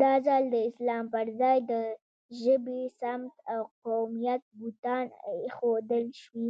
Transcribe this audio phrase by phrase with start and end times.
[0.00, 1.72] دا ځل د اسلام پر ځای د
[2.40, 6.48] ژبې، سمت او قومیت بوتان اېښودل شوي.